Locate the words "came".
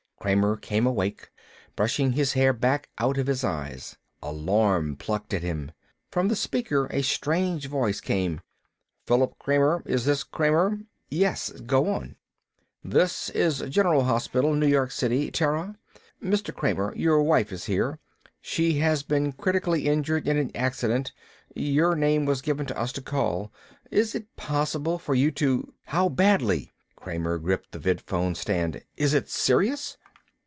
0.55-0.85, 7.99-8.39